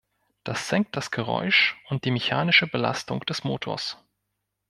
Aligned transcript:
Das 0.43 0.67
senkt 0.67 0.97
das 0.97 1.11
Geräusch 1.11 1.77
und 1.87 2.05
die 2.05 2.09
mechanische 2.09 2.65
Belastung 2.65 3.19
des 3.19 3.43
Motors. 3.43 3.97